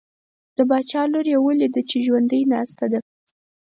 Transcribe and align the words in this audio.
د 0.55 0.57
باچا 0.69 1.01
لور 1.11 1.25
یې 1.31 1.37
ولیده 1.45 1.81
چې 1.89 1.97
ژوندی 2.05 2.41
ناسته 2.51 2.85
ده. 2.91 2.99